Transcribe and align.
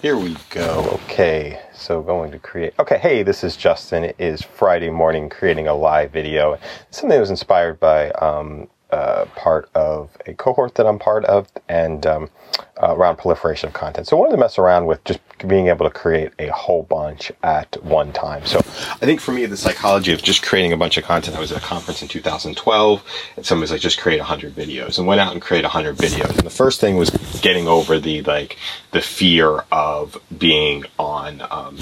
Here 0.00 0.16
we 0.16 0.36
go. 0.50 1.00
Okay, 1.04 1.60
so 1.74 2.00
going 2.02 2.30
to 2.30 2.38
create. 2.38 2.72
Okay, 2.78 2.98
hey, 2.98 3.24
this 3.24 3.42
is 3.42 3.56
Justin. 3.56 4.04
It 4.04 4.14
is 4.16 4.42
Friday 4.42 4.90
morning, 4.90 5.28
creating 5.28 5.66
a 5.66 5.74
live 5.74 6.12
video. 6.12 6.56
Something 6.92 7.10
that 7.10 7.18
was 7.18 7.30
inspired 7.30 7.80
by 7.80 8.10
um, 8.12 8.68
uh, 8.90 9.26
part 9.36 9.68
of 9.74 10.10
a 10.26 10.34
cohort 10.34 10.74
that 10.76 10.86
I'm 10.86 10.98
part 10.98 11.24
of, 11.26 11.48
and 11.68 12.06
um, 12.06 12.30
uh, 12.82 12.94
around 12.96 13.16
proliferation 13.16 13.68
of 13.68 13.74
content. 13.74 14.06
So 14.06 14.16
I 14.16 14.20
wanted 14.20 14.32
to 14.32 14.38
mess 14.38 14.58
around 14.58 14.86
with 14.86 15.02
just 15.04 15.20
being 15.46 15.68
able 15.68 15.88
to 15.88 15.90
create 15.90 16.32
a 16.38 16.48
whole 16.48 16.84
bunch 16.84 17.30
at 17.42 17.82
one 17.84 18.12
time. 18.12 18.44
So 18.46 18.58
I 18.58 19.04
think 19.04 19.20
for 19.20 19.32
me, 19.32 19.46
the 19.46 19.56
psychology 19.56 20.12
of 20.12 20.22
just 20.22 20.42
creating 20.42 20.72
a 20.72 20.76
bunch 20.76 20.96
of 20.96 21.04
content. 21.04 21.36
I 21.36 21.40
was 21.40 21.52
at 21.52 21.58
a 21.58 21.64
conference 21.64 22.02
in 22.02 22.08
2012, 22.08 23.04
and 23.36 23.46
someone 23.46 23.62
was 23.62 23.70
like, 23.70 23.80
"Just 23.80 23.98
create 24.00 24.18
100 24.18 24.54
videos," 24.54 24.98
and 24.98 25.06
went 25.06 25.20
out 25.20 25.32
and 25.32 25.42
create 25.42 25.64
100 25.64 25.96
videos. 25.96 26.30
And 26.30 26.46
the 26.46 26.50
first 26.50 26.80
thing 26.80 26.96
was 26.96 27.10
getting 27.42 27.68
over 27.68 27.98
the 27.98 28.22
like 28.22 28.56
the 28.92 29.00
fear 29.00 29.64
of 29.70 30.16
being 30.38 30.84
on. 30.98 31.42
Um, 31.50 31.76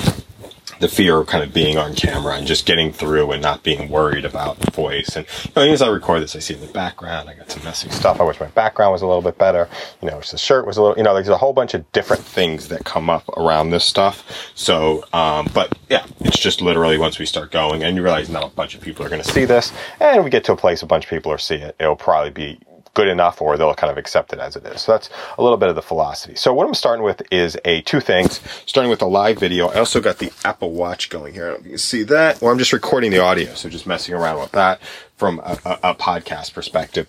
the 0.81 0.89
fear 0.89 1.19
of 1.19 1.27
kind 1.27 1.43
of 1.43 1.53
being 1.53 1.79
on 1.79 1.95
camera 1.95 2.35
and 2.35 2.47
just 2.47 2.67
getting 2.67 2.93
through 2.93 3.33
and 3.33 3.43
not 3.43 3.63
being 3.63 3.89
worried 3.89 4.25
about 4.25 4.57
voice. 4.75 5.17
And 5.17 5.27
you 5.45 5.53
know, 5.55 5.63
as 5.73 5.83
I 5.83 5.89
record 5.89 6.23
this, 6.23 6.37
I 6.37 6.41
see 6.41 6.55
in 6.55 6.61
the 6.61 6.67
background, 6.67 7.29
I 7.29 7.35
got 7.35 7.51
some 7.51 7.65
messy 7.65 7.89
stuff. 7.91 8.21
I 8.21 8.25
wish 8.25 8.41
my 8.41 8.47
background 8.49 8.93
was 8.93 9.03
a 9.03 9.07
little 9.07 9.23
bit 9.23 9.39
better. 9.39 9.69
You 10.03 10.11
know, 10.11 10.21
the 10.21 10.39
shirt 10.39 10.67
was 10.67 10.77
a 10.77 10.83
little, 10.83 10.97
you 10.97 11.03
know, 11.03 11.15
there's 11.15 11.29
a 11.29 11.37
whole 11.37 11.53
bunch 11.53 11.75
of 11.75 11.91
different 11.93 12.23
things 12.23 12.69
that 12.69 12.85
come 12.85 13.09
up 13.11 13.29
around 13.37 13.71
this 13.71 13.85
stuff. 13.85 14.51
So, 14.55 15.05
um, 15.13 15.49
but 15.55 15.77
yeah, 15.89 16.07
it's 16.21 16.39
just 16.39 16.61
literally 16.61 16.99
once 16.99 17.19
we 17.19 17.27
start 17.27 17.51
going 17.51 17.83
and 17.83 17.97
you 17.97 18.03
realize 18.03 18.29
not 18.29 18.45
a 18.45 18.55
bunch 18.55 18.75
of 18.75 18.81
people 18.81 19.05
are 19.05 19.09
going 19.09 19.23
to 19.23 19.31
see 19.31 19.45
this 19.45 19.73
and 20.01 20.25
we 20.25 20.31
get 20.31 20.45
to 20.45 20.53
a 20.53 20.57
place 20.57 20.83
a 20.83 20.87
bunch 20.87 21.05
of 21.05 21.11
people 21.11 21.33
are 21.33 21.39
see 21.39 21.57
it, 21.57 21.77
it'll 21.79 21.97
probably 21.97 22.31
be 22.31 22.59
good 22.97 23.07
enough 23.07 23.41
or 23.41 23.57
they'll 23.57 23.75
kind 23.75 23.91
of 23.93 23.99
accept 23.99 24.33
it 24.33 24.41
as 24.41 24.57
it 24.57 24.65
is. 24.67 24.81
So 24.81 24.93
that's 24.93 25.11
a 25.39 25.43
little 25.43 25.59
bit 25.59 25.69
of 25.69 25.77
the 25.77 25.83
philosophy. 25.83 26.35
So 26.35 26.53
what 26.53 26.67
I'm 26.67 26.75
starting 26.75 27.05
with 27.05 27.23
is 27.31 27.57
a 27.65 27.83
two 27.83 28.01
things, 28.01 28.41
starting 28.65 28.91
with 28.91 29.03
a 29.03 29.07
live 29.07 29.39
video. 29.39 29.69
I 29.69 29.79
also 29.79 30.01
got 30.01 30.19
the 30.19 30.33
Apple 30.45 30.73
Watch 30.73 31.11
going 31.11 31.35
here. 31.35 31.57
You 31.59 31.71
can 31.71 31.79
see 31.79 32.03
that, 32.05 32.43
or 32.43 32.51
I'm 32.51 32.59
just 32.59 32.73
recording 32.73 33.11
the 33.13 33.21
audio. 33.21 33.55
So 33.55 33.69
just 33.69 33.87
messing 33.87 34.15
around 34.15 34.41
with 34.41 34.53
that 34.53 34.81
from 35.17 35.39
a, 35.41 35.59
a, 35.65 35.91
a 35.91 35.95
podcast 35.95 36.55
perspective 36.55 37.07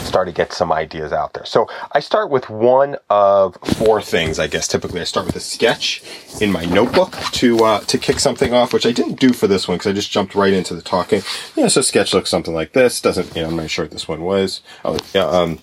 start 0.00 0.26
to 0.28 0.32
get 0.32 0.52
some 0.52 0.72
ideas 0.72 1.12
out 1.12 1.34
there. 1.34 1.44
So 1.44 1.68
I 1.92 2.00
start 2.00 2.30
with 2.30 2.48
one 2.50 2.96
of 3.10 3.56
four 3.76 4.00
things, 4.00 4.38
I 4.38 4.46
guess. 4.46 4.68
Typically, 4.68 5.00
I 5.00 5.04
start 5.04 5.26
with 5.26 5.36
a 5.36 5.40
sketch 5.40 6.02
in 6.40 6.50
my 6.50 6.64
notebook 6.64 7.12
to 7.32 7.58
uh, 7.64 7.80
to 7.80 7.98
kick 7.98 8.20
something 8.20 8.52
off, 8.52 8.72
which 8.72 8.86
I 8.86 8.92
didn't 8.92 9.20
do 9.20 9.32
for 9.32 9.46
this 9.46 9.68
one 9.68 9.78
because 9.78 9.90
I 9.90 9.94
just 9.94 10.10
jumped 10.10 10.34
right 10.34 10.52
into 10.52 10.74
the 10.74 10.82
talking. 10.82 11.22
Yeah, 11.56 11.68
so 11.68 11.80
sketch 11.80 12.14
looks 12.14 12.30
something 12.30 12.54
like 12.54 12.72
this. 12.72 13.00
Doesn't 13.00 13.34
you 13.34 13.42
know? 13.42 13.48
I'm 13.48 13.56
not 13.56 13.70
sure 13.70 13.84
what 13.84 13.92
this 13.92 14.08
one 14.08 14.22
was. 14.22 14.62
Oh, 14.84 14.98
yeah. 15.14 15.26
Um, 15.26 15.58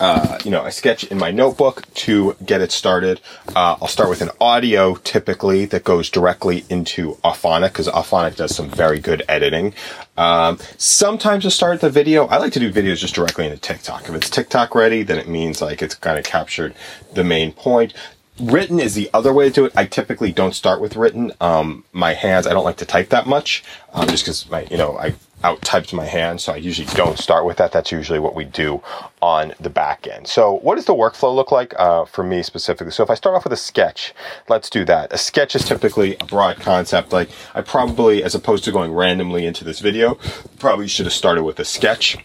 uh, 0.00 0.38
you 0.44 0.50
know, 0.50 0.62
I 0.62 0.70
sketch 0.70 1.04
in 1.04 1.18
my 1.18 1.30
notebook 1.30 1.82
to 1.94 2.36
get 2.44 2.60
it 2.60 2.72
started. 2.72 3.20
Uh, 3.48 3.76
I'll 3.80 3.88
start 3.88 4.08
with 4.08 4.20
an 4.20 4.30
audio 4.40 4.96
typically 4.96 5.64
that 5.66 5.84
goes 5.84 6.10
directly 6.10 6.64
into 6.68 7.14
Auphonic 7.24 7.68
because 7.68 7.88
Auphonic 7.88 8.36
does 8.36 8.54
some 8.54 8.68
very 8.68 8.98
good 8.98 9.22
editing. 9.28 9.74
Um, 10.16 10.58
sometimes 10.76 11.44
to 11.44 11.50
start 11.50 11.80
the 11.80 11.90
video, 11.90 12.26
I 12.26 12.36
like 12.38 12.52
to 12.54 12.60
do 12.60 12.72
videos 12.72 12.98
just 12.98 13.14
directly 13.14 13.46
into 13.46 13.58
TikTok. 13.58 14.08
If 14.08 14.14
it's 14.14 14.30
TikTok 14.30 14.74
ready, 14.74 15.02
then 15.02 15.18
it 15.18 15.28
means 15.28 15.62
like 15.62 15.82
it's 15.82 15.94
kind 15.94 16.18
of 16.18 16.24
captured 16.24 16.74
the 17.14 17.24
main 17.24 17.52
point. 17.52 17.94
Written 18.38 18.78
is 18.78 18.94
the 18.94 19.08
other 19.14 19.32
way 19.32 19.48
to 19.48 19.54
do 19.54 19.64
it. 19.64 19.72
I 19.74 19.86
typically 19.86 20.30
don't 20.30 20.54
start 20.54 20.80
with 20.80 20.94
written. 20.94 21.32
Um, 21.40 21.84
my 21.92 22.12
hands, 22.12 22.46
I 22.46 22.52
don't 22.52 22.64
like 22.64 22.76
to 22.78 22.84
type 22.84 23.08
that 23.08 23.26
much, 23.26 23.64
um, 23.94 24.08
just 24.08 24.24
because 24.24 24.50
my, 24.50 24.66
you 24.70 24.76
know, 24.76 24.98
I 24.98 25.14
out 25.44 25.60
typed 25.62 25.92
my 25.92 26.04
hand, 26.04 26.40
so 26.40 26.52
I 26.52 26.56
usually 26.56 26.88
don't 26.94 27.18
start 27.18 27.44
with 27.44 27.56
that. 27.58 27.72
That's 27.72 27.92
usually 27.92 28.18
what 28.18 28.34
we 28.34 28.44
do 28.44 28.82
on 29.20 29.54
the 29.60 29.70
back 29.70 30.06
end. 30.06 30.26
So, 30.26 30.58
what 30.58 30.76
does 30.76 30.86
the 30.86 30.94
workflow 30.94 31.34
look 31.34 31.52
like 31.52 31.74
uh, 31.78 32.04
for 32.04 32.24
me 32.24 32.42
specifically? 32.42 32.92
So, 32.92 33.02
if 33.02 33.10
I 33.10 33.14
start 33.14 33.36
off 33.36 33.44
with 33.44 33.52
a 33.52 33.58
sketch, 33.58 34.14
let's 34.48 34.70
do 34.70 34.84
that. 34.86 35.12
A 35.12 35.18
sketch 35.18 35.54
is 35.54 35.64
typically 35.64 36.16
a 36.16 36.24
broad 36.24 36.60
concept. 36.60 37.12
Like, 37.12 37.28
I 37.54 37.62
probably, 37.62 38.22
as 38.22 38.34
opposed 38.34 38.64
to 38.64 38.72
going 38.72 38.92
randomly 38.92 39.46
into 39.46 39.64
this 39.64 39.80
video, 39.80 40.18
probably 40.58 40.88
should 40.88 41.06
have 41.06 41.12
started 41.12 41.44
with 41.44 41.58
a 41.60 41.64
sketch 41.64 42.16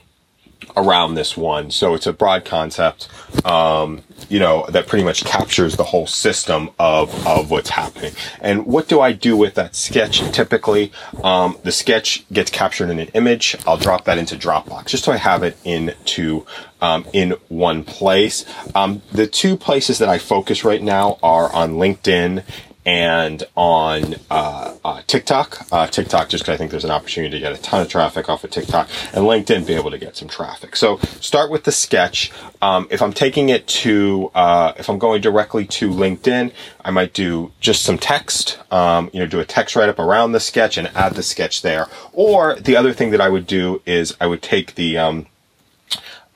around 0.76 1.16
this 1.16 1.36
one. 1.38 1.72
So 1.72 1.94
it's 1.94 2.08
a 2.08 2.14
broad 2.14 2.46
concept, 2.46 3.08
um, 3.46 4.02
you 4.30 4.40
know, 4.40 4.66
that 4.70 4.88
pretty 4.88 5.04
much 5.04 5.24
captures 5.26 5.78
the 5.78 5.84
whole 5.84 6.08
system 6.08 6.70
of, 6.80 7.28
of 7.28 7.52
what's 7.52 7.70
happening. 7.70 8.14
And 8.40 8.66
what 8.66 8.88
do 8.88 9.02
I 9.02 9.12
do 9.12 9.36
with 9.36 9.56
that 9.56 9.76
sketch? 9.76 10.20
Typically, 10.32 10.92
um, 11.24 11.58
the 11.64 11.72
sketch 11.72 12.26
gets 12.32 12.52
captured 12.52 12.90
in 12.90 13.00
an 13.00 13.08
image. 13.10 13.56
I'll 13.66 13.78
drop 13.78 14.06
that 14.06 14.18
into 14.18 14.36
Dropbox 14.36 14.88
just 14.88 15.04
so 15.04 15.12
I 15.12 15.18
have 15.18 15.44
it 15.44 15.58
into, 15.64 16.46
um, 16.82 17.06
in 17.14 17.32
one 17.50 17.84
place. 17.84 18.46
Um, 18.76 19.02
the 19.12 19.28
two 19.28 19.58
places 19.58 20.00
that 20.00 20.10
I 20.10 20.18
focus 20.18 20.64
right 20.64 20.82
now 20.82 21.18
are 21.22 21.52
on 21.54 21.74
LinkedIn 21.74 22.44
and 22.86 23.44
on 23.56 24.16
uh, 24.30 24.76
uh, 24.84 25.02
TikTok. 25.08 25.68
Uh, 25.72 25.88
TikTok, 25.88 26.30
just 26.30 26.44
because 26.44 26.56
I 26.56 26.58
think 26.58 26.72
there's 26.72 26.84
an 26.84 26.92
opportunity 26.92 27.38
to 27.38 27.40
get 27.40 27.54
a 27.54 27.62
ton 27.62 27.82
of 27.82 27.90
traffic 27.90 28.30
off 28.30 28.44
of 28.44 28.50
TikTok, 28.50 28.90
and 29.14 29.26
LinkedIn 29.26 29.68
be 29.68 29.74
able 29.74 29.92
to 29.92 29.98
get 29.98 30.16
some 30.16 30.28
traffic. 30.28 30.76
So 30.76 30.98
start 31.20 31.52
with 31.52 31.64
the 31.64 31.72
sketch. 31.72 32.32
Um, 32.62 32.88
if 32.90 33.02
I'm 33.02 33.14
taking 33.14 33.50
it 33.50 33.68
to, 33.68 34.32
uh, 34.34 34.74
if 34.78 34.90
I'm 34.90 35.00
going 35.00 35.22
directly 35.22 35.66
to 35.66 35.90
LinkedIn, 35.90 36.52
I 36.84 36.92
might 36.92 37.14
do 37.14 37.52
just 37.60 37.84
some 37.84 37.98
text. 37.98 38.60
Um, 38.72 39.10
you 39.14 39.20
know, 39.20 39.28
do 39.28 39.40
a 39.40 39.46
text 39.46 39.76
write 39.76 39.90
up 39.90 40.00
around 40.00 40.32
the 40.32 40.40
sketch 40.40 40.78
and 40.78 40.88
add 40.96 41.14
the 41.14 41.24
sketch 41.24 41.62
there. 41.62 41.88
Or 42.14 42.56
the 42.56 42.76
other 42.76 42.94
thing 42.94 43.12
that 43.12 43.22
I 43.22 43.30
would 43.30 43.48
do 43.48 43.82
is 43.86 44.16
I 44.20 44.28
would 44.28 44.42
take 44.42 44.76
the 44.76 44.98
um, 44.98 45.28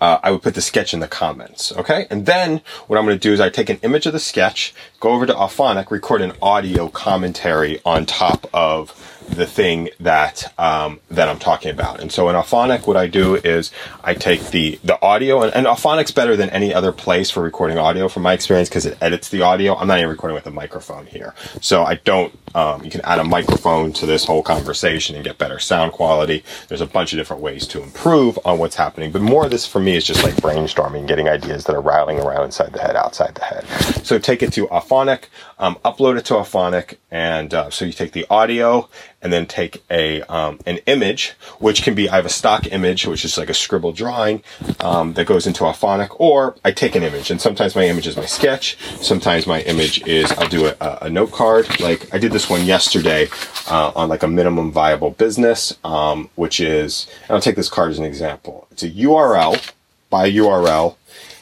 uh, 0.02 0.20
I 0.22 0.32
would 0.32 0.42
put 0.42 0.56
the 0.56 0.62
sketch 0.62 0.94
in 0.94 1.00
the 1.00 1.08
comments. 1.08 1.72
Okay. 1.72 2.08
And 2.10 2.26
then 2.26 2.62
what 2.88 2.98
I'm 2.98 3.06
going 3.06 3.18
to 3.18 3.22
do 3.22 3.34
is 3.34 3.40
I 3.40 3.50
take 3.50 3.70
an 3.70 3.80
image 3.82 4.06
of 4.06 4.14
the 4.14 4.20
sketch, 4.20 4.74
go 5.00 5.12
over 5.12 5.26
to 5.26 5.34
Auphonic, 5.34 5.90
record 5.90 6.22
an 6.22 6.34
audio 6.42 6.90
commentary 6.90 7.80
on 7.86 8.06
top 8.06 8.50
of 8.54 9.15
the 9.28 9.46
thing 9.46 9.90
that 10.00 10.54
um, 10.58 11.00
that 11.10 11.28
I'm 11.28 11.40
talking 11.40 11.72
about. 11.72 12.00
And 12.00 12.12
so 12.12 12.30
in 12.30 12.36
Auphonic, 12.36 12.88
what 12.88 12.98
I 12.98 13.08
do 13.08 13.36
is 13.36 13.72
I 14.04 14.14
take 14.14 14.52
the 14.52 14.80
the 14.84 15.02
audio, 15.02 15.42
and, 15.42 15.54
and 15.54 15.68
Auphonic's 15.68 16.12
better 16.12 16.36
than 16.36 16.50
any 16.50 16.74
other 16.74 16.92
place 16.92 17.30
for 17.32 17.42
recording 17.42 17.78
audio, 17.78 18.08
from 18.08 18.24
my 18.24 18.34
experience, 18.34 18.70
because 18.70 18.86
it 18.86 18.98
edits 19.02 19.30
the 19.30 19.42
audio. 19.42 19.76
I'm 19.76 19.88
not 19.88 19.98
even 19.98 20.10
recording 20.10 20.36
with 20.36 20.48
a 20.48 20.52
microphone 20.52 21.06
here, 21.08 21.34
so 21.62 21.84
I 21.84 21.96
don't. 21.96 22.38
Um, 22.56 22.86
you 22.86 22.90
can 22.90 23.02
add 23.02 23.20
a 23.20 23.24
microphone 23.24 23.92
to 23.94 24.06
this 24.06 24.24
whole 24.24 24.42
conversation 24.42 25.16
and 25.16 25.26
get 25.26 25.38
better 25.38 25.60
sound 25.60 25.92
quality. 25.92 26.44
There's 26.70 26.80
a 26.80 26.86
bunch 26.86 27.12
of 27.12 27.18
different 27.18 27.42
ways 27.42 27.68
to 27.68 27.84
improve 27.84 28.40
on 28.46 28.60
what's 28.60 28.76
happening, 28.76 29.12
but 29.12 29.22
more 29.22 29.46
of 29.46 29.52
this 29.52 29.68
for 29.68 29.80
me 29.80 29.96
is 29.98 30.06
just 30.06 30.24
like 30.24 30.36
brainstorming, 30.36 31.06
getting 31.06 31.28
ideas 31.28 31.66
that 31.66 31.76
are 31.76 31.82
rattling 31.82 32.20
around 32.20 32.46
inside 32.46 32.72
the 32.72 32.82
head, 32.82 32.96
outside 32.96 33.36
the 33.36 33.44
head. 33.44 33.66
So 34.06 34.20
take 34.20 34.42
it 34.42 34.54
to 34.54 34.68
Auphonic, 34.68 35.26
um, 35.60 35.78
upload 35.84 36.18
it 36.18 36.26
to 36.26 36.36
Auphonic, 36.36 36.96
and 37.12 37.54
uh, 37.54 37.70
so 37.70 37.84
you 37.84 37.92
take 37.92 38.14
the 38.14 38.26
audio 38.30 38.90
and 39.26 39.34
then 39.34 39.48
take 39.48 39.84
a 39.90 40.22
um, 40.24 40.60
an 40.68 40.78
image, 40.86 41.34
which 41.58 41.82
can 41.82 41.96
be 41.96 42.08
I 42.08 42.18
have 42.18 42.28
a 42.28 42.30
stock 42.30 42.68
image, 42.68 43.08
which 43.08 43.26
is 43.26 43.40
like 43.40 43.50
a 43.50 43.56
scribble 43.56 43.92
drawing 43.92 44.44
um, 44.80 45.14
that 45.14 45.26
goes 45.26 45.48
into 45.48 45.64
Auphonic, 45.64 46.16
or 46.20 46.56
I 46.64 46.72
take 46.72 46.94
an 46.94 47.02
image, 47.02 47.32
and 47.32 47.42
sometimes 47.42 47.76
my 47.76 47.88
image 47.88 48.06
is 48.06 48.16
my 48.16 48.26
sketch, 48.26 48.78
sometimes 49.02 49.48
my 49.48 49.62
image 49.62 50.06
is 50.08 50.32
I'll 50.34 50.48
do 50.48 50.68
a, 50.68 51.00
a 51.02 51.10
note 51.10 51.32
card. 51.32 51.80
Like 51.80 52.14
I 52.14 52.20
did 52.20 52.34
this 52.34 52.52
one 52.52 52.66
yesterday 52.66 53.28
uh, 53.68 53.92
on 53.96 54.10
like 54.10 54.22
a 54.22 54.28
minimum 54.28 54.72
viable 54.72 55.10
business, 55.10 55.76
um, 55.84 56.30
which 56.36 56.60
is 56.60 57.08
I'll 57.28 57.42
take 57.42 57.56
this 57.56 57.70
card 57.70 57.90
as 57.90 57.98
an 57.98 58.06
example. 58.06 58.68
It's 58.70 58.84
a 58.84 58.92
URL 58.92 59.72
by 60.12 60.30
URL. 60.30 60.98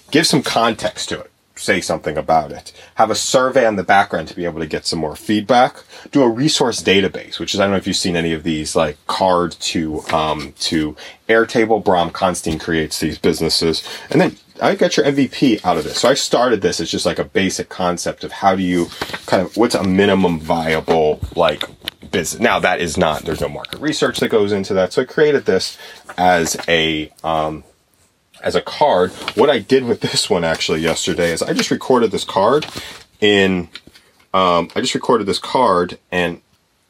Give 0.09 0.25
some 0.25 0.41
context 0.41 1.09
to 1.09 1.19
it 1.19 1.32
say 1.63 1.81
something 1.81 2.17
about 2.17 2.51
it. 2.51 2.73
Have 2.95 3.09
a 3.09 3.15
survey 3.15 3.65
on 3.65 3.75
the 3.75 3.83
background 3.83 4.27
to 4.27 4.35
be 4.35 4.45
able 4.45 4.59
to 4.59 4.67
get 4.67 4.85
some 4.85 4.99
more 4.99 5.15
feedback. 5.15 5.77
Do 6.11 6.21
a 6.23 6.29
resource 6.29 6.81
database, 6.81 7.39
which 7.39 7.53
is 7.53 7.59
I 7.59 7.63
don't 7.63 7.71
know 7.71 7.77
if 7.77 7.87
you've 7.87 7.95
seen 7.95 8.15
any 8.15 8.33
of 8.33 8.43
these 8.43 8.75
like 8.75 8.97
card 9.07 9.53
to 9.53 10.01
um, 10.09 10.53
to 10.59 10.95
Airtable. 11.29 11.83
Bram 11.83 12.11
Kanstein 12.11 12.59
creates 12.59 12.99
these 12.99 13.17
businesses, 13.17 13.87
and 14.09 14.19
then 14.19 14.37
I 14.61 14.75
got 14.75 14.97
your 14.97 15.05
MVP 15.05 15.65
out 15.65 15.77
of 15.77 15.83
this. 15.83 15.99
So 15.99 16.09
I 16.09 16.13
started 16.13 16.61
this 16.61 16.79
as 16.79 16.89
just 16.91 17.05
like 17.05 17.19
a 17.19 17.23
basic 17.23 17.69
concept 17.69 18.23
of 18.23 18.31
how 18.31 18.55
do 18.55 18.61
you 18.61 18.87
kind 19.25 19.41
of 19.41 19.57
what's 19.57 19.75
a 19.75 19.83
minimum 19.83 20.39
viable 20.39 21.19
like 21.35 21.63
business. 22.11 22.41
Now 22.41 22.59
that 22.59 22.79
is 22.79 22.97
not 22.97 23.23
there's 23.23 23.41
no 23.41 23.49
market 23.49 23.79
research 23.79 24.19
that 24.19 24.29
goes 24.29 24.51
into 24.51 24.73
that. 24.75 24.93
So 24.93 25.01
I 25.01 25.05
created 25.05 25.45
this 25.45 25.77
as 26.17 26.57
a 26.67 27.11
um, 27.23 27.63
as 28.43 28.55
a 28.55 28.61
card. 28.61 29.11
What 29.35 29.49
I 29.49 29.59
did 29.59 29.85
with 29.85 30.01
this 30.01 30.29
one 30.29 30.43
actually 30.43 30.81
yesterday 30.81 31.31
is 31.31 31.41
I 31.41 31.53
just 31.53 31.71
recorded 31.71 32.11
this 32.11 32.23
card 32.23 32.65
in, 33.19 33.69
um, 34.33 34.69
I 34.75 34.81
just 34.81 34.93
recorded 34.93 35.25
this 35.25 35.39
card 35.39 35.97
and 36.11 36.41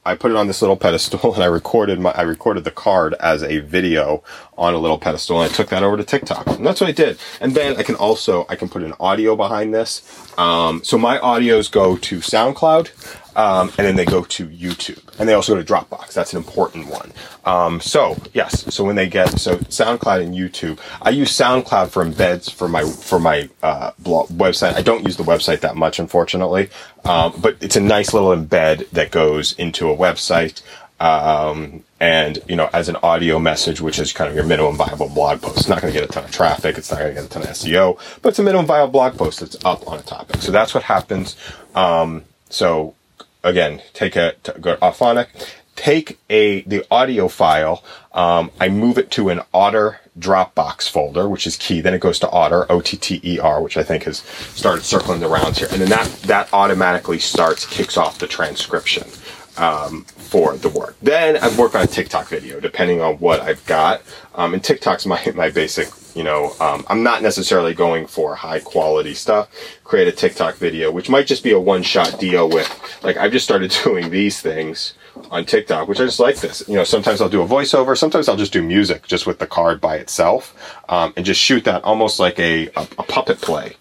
I 0.05 0.15
put 0.15 0.31
it 0.31 0.37
on 0.37 0.47
this 0.47 0.61
little 0.61 0.75
pedestal 0.83 1.33
and 1.33 1.43
I 1.43 1.47
recorded 1.47 1.99
my, 1.99 2.11
I 2.11 2.23
recorded 2.23 2.63
the 2.63 2.71
card 2.71 3.13
as 3.15 3.43
a 3.43 3.59
video 3.59 4.23
on 4.57 4.73
a 4.73 4.77
little 4.77 4.97
pedestal 4.97 5.41
and 5.41 5.49
I 5.49 5.53
took 5.53 5.69
that 5.69 5.83
over 5.83 5.95
to 5.95 6.03
TikTok. 6.03 6.47
And 6.47 6.65
that's 6.65 6.81
what 6.81 6.89
I 6.89 6.93
did. 6.93 7.17
And 7.39 7.53
then 7.53 7.77
I 7.77 7.83
can 7.83 7.95
also, 7.95 8.45
I 8.49 8.55
can 8.55 8.67
put 8.67 8.83
an 8.83 8.93
audio 8.99 9.35
behind 9.35 9.73
this. 9.73 10.01
Um, 10.37 10.83
so 10.83 10.97
my 10.97 11.19
audios 11.19 11.71
go 11.71 11.95
to 11.97 12.17
SoundCloud. 12.17 13.21
Um, 13.35 13.69
and 13.77 13.87
then 13.87 13.95
they 13.95 14.05
go 14.05 14.23
to 14.23 14.47
YouTube, 14.47 15.01
and 15.19 15.27
they 15.27 15.33
also 15.33 15.55
go 15.55 15.61
to 15.61 15.73
Dropbox. 15.73 16.13
That's 16.13 16.33
an 16.33 16.37
important 16.37 16.87
one. 16.87 17.11
Um, 17.45 17.81
so 17.81 18.17
yes, 18.33 18.73
so 18.73 18.83
when 18.83 18.95
they 18.95 19.09
get 19.09 19.39
so 19.39 19.57
SoundCloud 19.57 20.23
and 20.23 20.35
YouTube, 20.35 20.79
I 21.01 21.09
use 21.09 21.31
SoundCloud 21.31 21.89
for 21.89 22.05
embeds 22.05 22.51
for 22.51 22.67
my 22.67 22.83
for 22.83 23.19
my 23.19 23.49
uh, 23.61 23.91
blog 23.99 24.29
website. 24.29 24.75
I 24.75 24.81
don't 24.81 25.05
use 25.05 25.17
the 25.17 25.23
website 25.23 25.61
that 25.61 25.75
much, 25.75 25.99
unfortunately, 25.99 26.69
um, 27.05 27.33
but 27.41 27.57
it's 27.61 27.75
a 27.75 27.81
nice 27.81 28.13
little 28.13 28.35
embed 28.35 28.89
that 28.91 29.11
goes 29.11 29.53
into 29.53 29.89
a 29.89 29.97
website. 29.97 30.61
Um, 30.99 31.83
and 31.99 32.39
you 32.47 32.55
know, 32.55 32.69
as 32.73 32.87
an 32.89 32.97
audio 32.97 33.39
message, 33.39 33.81
which 33.81 33.97
is 33.97 34.13
kind 34.13 34.29
of 34.29 34.35
your 34.35 34.45
minimum 34.45 34.75
viable 34.75 35.09
blog 35.09 35.41
post. 35.41 35.57
It's 35.57 35.69
not 35.69 35.81
going 35.81 35.93
to 35.93 35.99
get 35.99 36.07
a 36.07 36.11
ton 36.11 36.23
of 36.23 36.31
traffic. 36.31 36.77
It's 36.77 36.91
not 36.91 36.99
going 36.99 37.15
to 37.15 37.21
get 37.21 37.25
a 37.25 37.29
ton 37.29 37.41
of 37.43 37.49
SEO, 37.49 37.97
but 38.21 38.29
it's 38.29 38.39
a 38.39 38.43
minimum 38.43 38.65
viable 38.65 38.91
blog 38.91 39.17
post 39.17 39.39
that's 39.39 39.57
up 39.65 39.87
on 39.87 39.99
a 39.99 40.01
topic. 40.01 40.41
So 40.41 40.51
that's 40.51 40.73
what 40.73 40.83
happens. 40.83 41.35
Um, 41.75 42.23
so 42.49 42.93
again, 43.43 43.81
take 43.93 44.15
a 44.15 44.35
go 44.59 44.75
Auphonic, 44.77 45.27
take 45.75 46.19
a 46.29 46.61
the 46.61 46.85
audio 46.89 47.27
file. 47.27 47.83
Um, 48.13 48.51
I 48.59 48.69
move 48.69 48.97
it 48.97 49.11
to 49.11 49.29
an 49.29 49.41
Otter 49.53 49.99
Dropbox 50.17 50.89
folder, 50.89 51.27
which 51.27 51.47
is 51.47 51.57
key. 51.57 51.81
Then 51.81 51.93
it 51.93 52.01
goes 52.01 52.19
to 52.19 52.29
Otter, 52.29 52.71
O 52.71 52.81
T 52.81 52.97
T 52.97 53.19
E 53.23 53.39
R, 53.39 53.61
which 53.61 53.77
I 53.77 53.83
think 53.83 54.03
has 54.03 54.19
started 54.19 54.83
circling 54.83 55.19
the 55.19 55.27
rounds 55.27 55.59
here, 55.59 55.67
and 55.71 55.81
then 55.81 55.89
that 55.89 56.07
that 56.23 56.53
automatically 56.53 57.19
starts 57.19 57.65
kicks 57.65 57.97
off 57.97 58.19
the 58.19 58.27
transcription. 58.27 59.07
Um, 59.55 60.05
for 60.33 60.57
the 60.57 60.69
work. 60.69 60.95
Then 60.99 61.37
I 61.37 61.55
work 61.55 61.75
on 61.75 61.83
a 61.83 61.87
TikTok 61.87 62.27
video, 62.27 62.59
depending 62.59 63.01
on 63.01 63.17
what 63.17 63.41
I've 63.41 63.63
got. 63.67 64.01
Um, 64.33 64.55
and 64.55 64.63
TikTok's 64.63 65.05
my, 65.05 65.21
my 65.35 65.51
basic, 65.51 65.89
you 66.15 66.23
know, 66.23 66.55
um, 66.59 66.85
I'm 66.87 67.03
not 67.03 67.21
necessarily 67.21 67.73
going 67.73 68.07
for 68.07 68.35
high 68.35 68.59
quality 68.59 69.13
stuff. 69.13 69.49
Create 69.83 70.07
a 70.07 70.11
TikTok 70.11 70.55
video, 70.55 70.91
which 70.91 71.09
might 71.09 71.27
just 71.27 71.43
be 71.43 71.51
a 71.51 71.59
one 71.59 71.83
shot 71.83 72.19
deal 72.19 72.49
with, 72.49 72.69
like, 73.03 73.17
I've 73.17 73.31
just 73.31 73.45
started 73.45 73.75
doing 73.83 74.09
these 74.09 74.41
things 74.41 74.93
on 75.31 75.45
TikTok, 75.45 75.87
which 75.87 75.99
I 75.99 76.05
just 76.05 76.19
like 76.19 76.37
this. 76.37 76.63
You 76.67 76.75
know, 76.75 76.83
sometimes 76.83 77.21
I'll 77.21 77.29
do 77.29 77.41
a 77.41 77.47
voiceover, 77.47 77.97
sometimes 77.97 78.27
I'll 78.27 78.35
just 78.35 78.53
do 78.53 78.63
music 78.63 79.07
just 79.07 79.27
with 79.27 79.39
the 79.39 79.47
card 79.47 79.79
by 79.81 79.97
itself, 79.97 80.55
um, 80.89 81.13
and 81.15 81.25
just 81.25 81.39
shoot 81.41 81.63
that 81.65 81.83
almost 81.83 82.19
like 82.19 82.39
a, 82.39 82.67
a, 82.69 82.87
a 82.97 83.03
puppet 83.03 83.41
play 83.41 83.75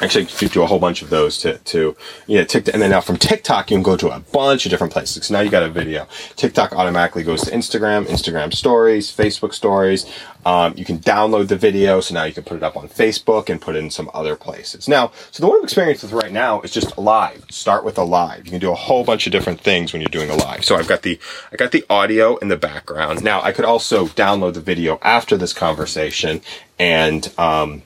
actually 0.00 0.26
do 0.48 0.62
a 0.62 0.66
whole 0.66 0.78
bunch 0.78 1.02
of 1.02 1.10
those 1.10 1.38
to, 1.38 1.58
to 1.58 1.96
yeah, 2.26 2.44
TikTok. 2.44 2.74
And 2.74 2.82
then 2.82 2.90
now 2.90 3.00
from 3.00 3.16
TikTok, 3.16 3.70
you 3.70 3.76
can 3.76 3.82
go 3.82 3.96
to 3.96 4.10
a 4.10 4.20
bunch 4.20 4.66
of 4.66 4.70
different 4.70 4.92
places. 4.92 5.26
So 5.26 5.34
now 5.34 5.40
you 5.40 5.50
got 5.50 5.62
a 5.62 5.70
video. 5.70 6.06
TikTok 6.36 6.72
automatically 6.74 7.22
goes 7.22 7.42
to 7.42 7.50
Instagram, 7.50 8.04
Instagram 8.04 8.52
stories, 8.52 9.14
Facebook 9.14 9.54
stories. 9.54 10.06
Um, 10.44 10.74
you 10.76 10.84
can 10.84 10.98
download 10.98 11.48
the 11.48 11.56
video. 11.56 12.00
So 12.00 12.14
now 12.14 12.24
you 12.24 12.34
can 12.34 12.44
put 12.44 12.56
it 12.56 12.62
up 12.62 12.76
on 12.76 12.88
Facebook 12.88 13.48
and 13.48 13.60
put 13.60 13.74
it 13.74 13.80
in 13.80 13.90
some 13.90 14.10
other 14.12 14.36
places. 14.36 14.86
Now, 14.86 15.12
so 15.30 15.42
the 15.42 15.48
one 15.48 15.58
I'm 15.58 15.64
experiencing 15.64 16.10
with 16.10 16.22
right 16.22 16.32
now 16.32 16.60
is 16.60 16.72
just 16.72 16.98
live. 16.98 17.44
Start 17.50 17.84
with 17.84 17.96
a 17.96 18.04
live. 18.04 18.44
You 18.44 18.50
can 18.50 18.60
do 18.60 18.72
a 18.72 18.76
whole 18.76 19.02
bunch 19.02 19.26
of 19.26 19.32
different 19.32 19.60
things 19.60 19.92
when 19.92 20.02
you're 20.02 20.08
doing 20.08 20.30
a 20.30 20.36
live. 20.36 20.64
So 20.64 20.76
I've 20.76 20.88
got 20.88 21.02
the, 21.02 21.18
I 21.52 21.56
got 21.56 21.72
the 21.72 21.84
audio 21.88 22.36
in 22.36 22.48
the 22.48 22.56
background. 22.56 23.24
Now 23.24 23.40
I 23.42 23.52
could 23.52 23.64
also 23.64 24.06
download 24.08 24.54
the 24.54 24.60
video 24.60 24.98
after 25.00 25.36
this 25.36 25.52
conversation 25.52 26.42
and, 26.78 27.32
um, 27.38 27.82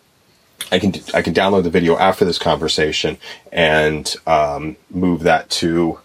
I 0.73 0.79
can 0.79 0.95
I 1.15 1.23
can 1.23 1.35
download 1.35 1.65
the 1.65 1.71
video 1.71 1.97
after 1.97 2.25
this 2.25 2.39
conversation 2.39 3.19
and 3.53 4.15
um, 4.27 4.77
move 4.91 5.23
that 5.25 5.51
to 5.51 5.99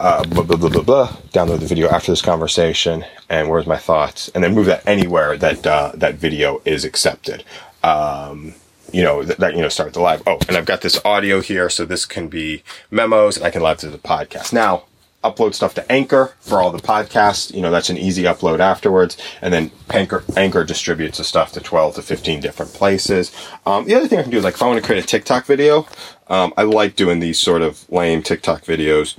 uh, 0.00 0.24
blah, 0.24 0.42
blah, 0.42 0.56
blah, 0.56 0.68
blah, 0.68 0.82
blah, 0.82 1.08
download 1.32 1.60
the 1.60 1.66
video 1.66 1.88
after 1.88 2.10
this 2.10 2.22
conversation 2.22 3.04
and 3.28 3.48
where's 3.48 3.66
my 3.66 3.76
thoughts? 3.76 4.28
And 4.34 4.42
then 4.42 4.54
move 4.54 4.66
that 4.66 4.86
anywhere 4.86 5.36
that 5.36 5.66
uh, 5.66 5.92
that 5.94 6.16
video 6.16 6.60
is 6.64 6.84
accepted. 6.84 7.44
Um, 7.82 8.54
you 8.92 9.02
know 9.02 9.22
that, 9.22 9.38
that, 9.38 9.54
you 9.54 9.62
know 9.62 9.68
start 9.68 9.92
the 9.92 10.00
live. 10.00 10.22
Oh 10.26 10.38
and 10.48 10.56
i've 10.56 10.66
got 10.66 10.82
this 10.82 11.00
audio 11.04 11.40
here 11.40 11.70
so 11.70 11.84
this 11.84 12.04
can 12.04 12.28
be 12.28 12.62
memos 12.90 13.36
and 13.36 13.46
i 13.46 13.50
can 13.50 13.62
live 13.62 13.78
to 13.78 13.90
the 13.90 13.98
podcast. 13.98 14.52
Now 14.52 14.84
upload 15.22 15.54
stuff 15.54 15.74
to 15.74 15.92
Anchor 15.92 16.34
for 16.40 16.60
all 16.60 16.70
the 16.70 16.78
podcasts. 16.78 17.52
You 17.54 17.62
know, 17.62 17.70
that's 17.70 17.90
an 17.90 17.98
easy 17.98 18.24
upload 18.24 18.60
afterwards. 18.60 19.16
And 19.40 19.52
then 19.52 19.70
Anchor, 19.90 20.24
Anchor 20.36 20.64
distributes 20.64 21.18
the 21.18 21.24
stuff 21.24 21.52
to 21.52 21.60
12 21.60 21.96
to 21.96 22.02
15 22.02 22.40
different 22.40 22.72
places. 22.72 23.32
Um, 23.66 23.84
the 23.84 23.94
other 23.94 24.08
thing 24.08 24.18
I 24.18 24.22
can 24.22 24.30
do 24.30 24.38
is 24.38 24.44
like 24.44 24.54
if 24.54 24.62
I 24.62 24.66
want 24.66 24.80
to 24.80 24.86
create 24.86 25.02
a 25.02 25.06
TikTok 25.06 25.46
video, 25.46 25.86
um, 26.28 26.52
I 26.56 26.62
like 26.62 26.96
doing 26.96 27.20
these 27.20 27.38
sort 27.38 27.62
of 27.62 27.90
lame 27.90 28.22
TikTok 28.22 28.64
videos, 28.64 29.14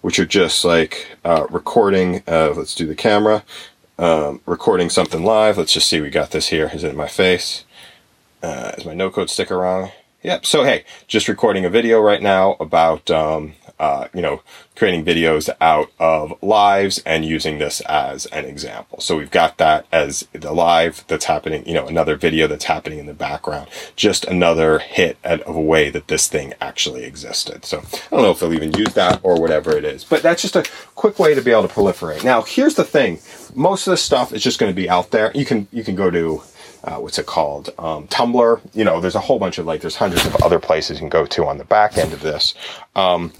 which 0.00 0.18
are 0.18 0.26
just 0.26 0.64
like 0.64 1.06
uh, 1.24 1.46
recording. 1.50 2.22
Let's 2.26 2.74
do 2.74 2.86
the 2.86 2.94
camera. 2.94 3.44
Um, 3.96 4.40
recording 4.44 4.90
something 4.90 5.22
live. 5.22 5.56
Let's 5.56 5.72
just 5.72 5.88
see. 5.88 6.00
We 6.00 6.10
got 6.10 6.32
this 6.32 6.48
here. 6.48 6.70
Is 6.74 6.82
it 6.82 6.90
in 6.90 6.96
my 6.96 7.06
face? 7.06 7.64
Uh, 8.42 8.72
is 8.76 8.84
my 8.84 8.94
no 8.94 9.08
code 9.10 9.30
sticker 9.30 9.58
wrong? 9.58 9.92
Yep. 10.22 10.46
So 10.46 10.64
hey, 10.64 10.84
just 11.06 11.28
recording 11.28 11.64
a 11.64 11.70
video 11.70 12.00
right 12.00 12.22
now 12.22 12.56
about 12.58 13.10
um, 13.10 13.54
uh, 13.78 14.08
you 14.14 14.22
know, 14.22 14.42
creating 14.76 15.04
videos 15.04 15.48
out 15.60 15.90
of 15.98 16.32
lives 16.42 17.02
and 17.04 17.24
using 17.24 17.58
this 17.58 17.80
as 17.82 18.26
an 18.26 18.44
example. 18.44 19.00
So 19.00 19.16
we've 19.16 19.30
got 19.30 19.58
that 19.58 19.86
as 19.92 20.26
the 20.32 20.52
live 20.52 21.04
that's 21.08 21.24
happening, 21.24 21.66
you 21.66 21.74
know, 21.74 21.86
another 21.86 22.16
video 22.16 22.46
that's 22.46 22.64
happening 22.64 22.98
in 22.98 23.06
the 23.06 23.14
background, 23.14 23.68
just 23.96 24.24
another 24.24 24.78
hit 24.78 25.16
at, 25.24 25.40
of 25.42 25.56
a 25.56 25.60
way 25.60 25.90
that 25.90 26.08
this 26.08 26.28
thing 26.28 26.54
actually 26.60 27.04
existed. 27.04 27.64
So 27.64 27.78
I 27.78 28.10
don't 28.10 28.22
know 28.22 28.30
if 28.30 28.40
they'll 28.40 28.54
even 28.54 28.72
use 28.72 28.94
that 28.94 29.20
or 29.22 29.40
whatever 29.40 29.76
it 29.76 29.84
is, 29.84 30.04
but 30.04 30.22
that's 30.22 30.42
just 30.42 30.56
a 30.56 30.64
quick 30.94 31.18
way 31.18 31.34
to 31.34 31.42
be 31.42 31.50
able 31.50 31.68
to 31.68 31.74
proliferate. 31.74 32.24
Now, 32.24 32.42
here's 32.42 32.74
the 32.74 32.84
thing. 32.84 33.20
Most 33.54 33.86
of 33.86 33.92
this 33.92 34.02
stuff 34.02 34.32
is 34.32 34.42
just 34.42 34.58
going 34.58 34.70
to 34.70 34.76
be 34.76 34.88
out 34.88 35.10
there. 35.10 35.30
You 35.34 35.44
can, 35.44 35.68
you 35.72 35.84
can 35.84 35.94
go 35.94 36.10
to, 36.10 36.42
uh, 36.86 36.98
what's 36.98 37.18
it 37.18 37.26
called? 37.26 37.70
Um, 37.78 38.06
Tumblr. 38.08 38.60
You 38.74 38.84
know, 38.84 39.00
there's 39.00 39.14
a 39.14 39.20
whole 39.20 39.38
bunch 39.38 39.58
of 39.58 39.66
like, 39.66 39.80
there's 39.80 39.96
hundreds 39.96 40.26
of 40.26 40.36
other 40.42 40.58
places 40.58 40.98
you 40.98 41.00
can 41.00 41.08
go 41.08 41.26
to 41.26 41.46
on 41.46 41.58
the 41.58 41.64
back 41.64 41.98
end 41.98 42.12
of 42.12 42.20
this. 42.20 42.54
Um, 42.94 43.32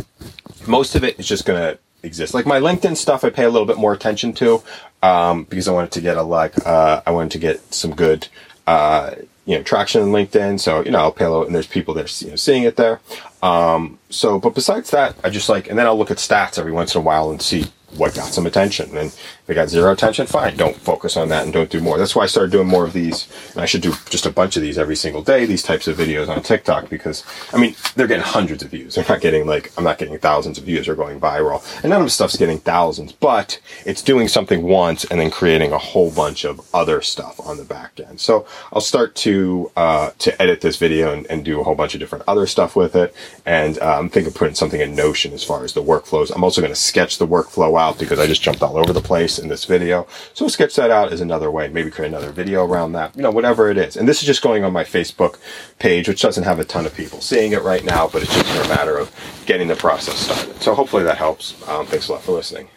most 0.66 0.94
of 0.94 1.04
it 1.04 1.18
is 1.18 1.26
just 1.26 1.44
going 1.44 1.60
to 1.60 1.78
exist. 2.02 2.34
Like 2.34 2.46
my 2.46 2.60
LinkedIn 2.60 2.96
stuff, 2.96 3.24
I 3.24 3.30
pay 3.30 3.44
a 3.44 3.50
little 3.50 3.66
bit 3.66 3.76
more 3.76 3.92
attention 3.92 4.32
to, 4.34 4.62
um, 5.02 5.44
because 5.44 5.68
I 5.68 5.72
wanted 5.72 5.92
to 5.92 6.00
get 6.00 6.16
a 6.16 6.22
like, 6.22 6.66
uh, 6.66 7.02
I 7.06 7.10
wanted 7.10 7.32
to 7.32 7.38
get 7.38 7.74
some 7.74 7.94
good, 7.94 8.28
uh, 8.66 9.14
you 9.46 9.56
know, 9.56 9.62
traction 9.62 10.02
in 10.02 10.08
LinkedIn. 10.08 10.58
So, 10.58 10.82
you 10.82 10.90
know, 10.90 11.00
I'll 11.00 11.12
pay 11.12 11.26
a 11.26 11.30
little, 11.30 11.44
and 11.44 11.54
there's 11.54 11.66
people 11.66 11.92
that 11.94 12.04
are 12.06 12.24
you 12.24 12.30
know, 12.30 12.36
seeing 12.36 12.62
it 12.62 12.76
there. 12.76 13.00
Um, 13.42 13.98
so, 14.08 14.38
but 14.38 14.54
besides 14.54 14.90
that, 14.90 15.16
I 15.22 15.28
just 15.28 15.50
like, 15.50 15.68
and 15.68 15.78
then 15.78 15.86
I'll 15.86 15.98
look 15.98 16.10
at 16.10 16.16
stats 16.16 16.58
every 16.58 16.72
once 16.72 16.94
in 16.94 17.00
a 17.00 17.04
while 17.04 17.30
and 17.30 17.42
see 17.42 17.66
what 17.96 18.14
got 18.14 18.32
some 18.32 18.46
attention. 18.46 18.96
And 18.96 19.08
if 19.08 19.50
it 19.50 19.54
got 19.54 19.68
zero 19.68 19.92
attention, 19.92 20.26
fine. 20.26 20.56
Don't 20.56 20.76
focus 20.76 21.16
on 21.16 21.28
that 21.28 21.44
and 21.44 21.52
don't 21.52 21.70
do 21.70 21.80
more. 21.80 21.98
That's 21.98 22.16
why 22.16 22.24
I 22.24 22.26
started 22.26 22.50
doing 22.50 22.66
more 22.66 22.84
of 22.84 22.92
these. 22.92 23.28
And 23.52 23.60
I 23.60 23.66
should 23.66 23.82
do 23.82 23.92
just 24.10 24.26
a 24.26 24.30
bunch 24.30 24.56
of 24.56 24.62
these 24.62 24.78
every 24.78 24.96
single 24.96 25.22
day, 25.22 25.44
these 25.44 25.62
types 25.62 25.86
of 25.86 25.96
videos 25.96 26.28
on 26.28 26.42
TikTok 26.42 26.88
because, 26.88 27.24
I 27.52 27.58
mean, 27.58 27.74
they're 27.94 28.06
getting 28.06 28.24
hundreds 28.24 28.62
of 28.62 28.70
views. 28.70 28.94
They're 28.94 29.04
not 29.08 29.20
getting 29.20 29.46
like, 29.46 29.72
I'm 29.76 29.84
not 29.84 29.98
getting 29.98 30.18
thousands 30.18 30.58
of 30.58 30.64
views. 30.64 30.86
They're 30.86 30.94
going 30.94 31.20
viral. 31.20 31.62
And 31.82 31.90
none 31.90 32.00
of 32.00 32.06
the 32.06 32.10
stuff's 32.10 32.36
getting 32.36 32.58
thousands, 32.58 33.12
but 33.12 33.60
it's 33.84 34.02
doing 34.02 34.28
something 34.28 34.62
once 34.62 35.04
and 35.04 35.20
then 35.20 35.30
creating 35.30 35.72
a 35.72 35.78
whole 35.78 36.10
bunch 36.10 36.44
of 36.44 36.60
other 36.74 37.02
stuff 37.02 37.38
on 37.40 37.58
the 37.58 37.64
back 37.64 38.00
end. 38.00 38.20
So 38.20 38.46
I'll 38.72 38.80
start 38.80 39.14
to, 39.16 39.70
uh, 39.76 40.10
to 40.18 40.42
edit 40.42 40.62
this 40.62 40.76
video 40.76 41.12
and, 41.12 41.26
and 41.26 41.44
do 41.44 41.60
a 41.60 41.64
whole 41.64 41.74
bunch 41.74 41.94
of 41.94 42.00
different 42.00 42.24
other 42.26 42.46
stuff 42.46 42.74
with 42.74 42.96
it. 42.96 43.14
And 43.44 43.78
uh, 43.78 43.98
I'm 43.98 44.08
thinking 44.08 44.32
of 44.32 44.34
putting 44.34 44.54
something 44.54 44.80
in 44.80 44.94
Notion 44.94 45.32
as 45.32 45.44
far 45.44 45.64
as 45.64 45.74
the 45.74 45.82
workflows. 45.82 46.32
I'm 46.34 46.42
also 46.42 46.60
going 46.60 46.72
to 46.72 46.80
sketch 46.80 47.18
the 47.18 47.26
workflow 47.26 47.78
out 47.78 47.83
because 47.92 48.18
I 48.18 48.26
just 48.26 48.42
jumped 48.42 48.62
all 48.62 48.76
over 48.76 48.92
the 48.92 49.00
place 49.00 49.38
in 49.38 49.48
this 49.48 49.64
video. 49.64 50.06
So 50.32 50.48
sketch 50.48 50.76
that 50.76 50.90
out 50.90 51.12
as 51.12 51.20
another 51.20 51.50
way. 51.50 51.68
Maybe 51.68 51.90
create 51.90 52.08
another 52.08 52.30
video 52.30 52.64
around 52.64 52.92
that, 52.92 53.14
you 53.16 53.22
know, 53.22 53.30
whatever 53.30 53.70
it 53.70 53.76
is. 53.76 53.96
And 53.96 54.08
this 54.08 54.20
is 54.20 54.26
just 54.26 54.42
going 54.42 54.64
on 54.64 54.72
my 54.72 54.84
Facebook 54.84 55.38
page, 55.78 56.08
which 56.08 56.22
doesn't 56.22 56.44
have 56.44 56.58
a 56.58 56.64
ton 56.64 56.86
of 56.86 56.94
people 56.94 57.20
seeing 57.20 57.52
it 57.52 57.62
right 57.62 57.84
now, 57.84 58.08
but 58.08 58.22
it's 58.22 58.34
just 58.34 58.64
a 58.64 58.68
matter 58.68 58.96
of 58.96 59.12
getting 59.46 59.68
the 59.68 59.76
process 59.76 60.16
started. 60.16 60.62
So 60.62 60.74
hopefully 60.74 61.04
that 61.04 61.18
helps. 61.18 61.54
Um, 61.68 61.86
thanks 61.86 62.08
a 62.08 62.12
lot 62.12 62.22
for 62.22 62.32
listening. 62.32 62.68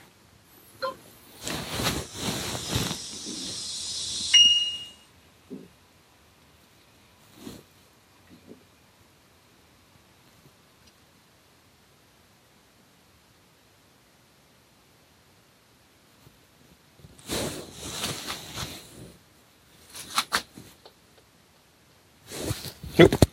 Nope 22.98 23.27